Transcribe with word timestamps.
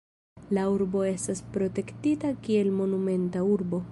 La 0.57 0.63
urbo 0.75 1.03
estas 1.09 1.43
protektita 1.57 2.33
kiel 2.47 2.75
Monumenta 2.81 3.47
Urbo. 3.57 3.87